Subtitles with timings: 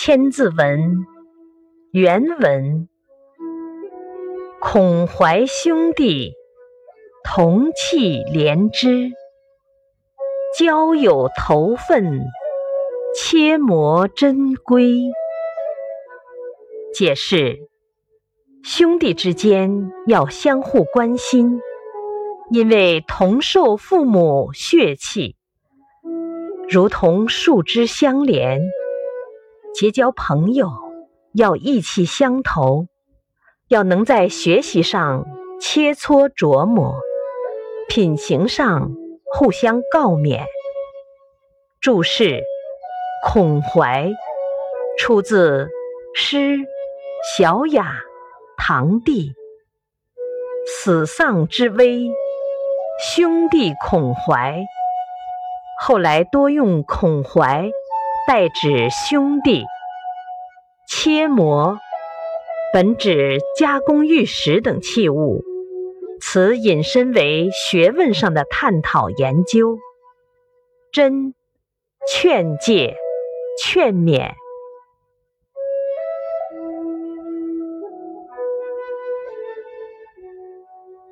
[0.00, 1.04] 千字文，
[1.90, 2.88] 原文：
[4.60, 6.34] 孔怀兄弟，
[7.24, 9.10] 同气连枝，
[10.56, 12.20] 交友投分，
[13.12, 15.02] 切磨珍贵。
[16.94, 17.58] 解释：
[18.62, 21.60] 兄弟之间要相互关心，
[22.52, 25.34] 因为同受父母血气，
[26.68, 28.60] 如同树枝相连。
[29.78, 30.72] 结交朋友
[31.32, 32.88] 要意气相投，
[33.68, 35.24] 要能在学习上
[35.60, 36.96] 切磋琢磨，
[37.88, 38.90] 品行上
[39.32, 40.42] 互相告勉。
[41.80, 42.42] 注释：
[43.24, 44.10] 孔怀
[44.98, 45.68] 出自
[46.12, 46.56] 诗
[47.36, 47.84] 《小雅·
[48.60, 49.30] 堂弟》，
[50.66, 52.08] 死丧之危，
[53.14, 54.58] 兄弟孔怀。
[55.80, 57.70] 后来多用孔怀。
[58.28, 59.64] 代指兄弟，
[60.86, 61.78] 切磨。
[62.74, 65.42] 本指加工玉石等器物，
[66.20, 69.78] 此引申为学问上的探讨研究。
[70.92, 71.32] 真。
[72.06, 72.96] 劝诫、
[73.62, 74.32] 劝勉。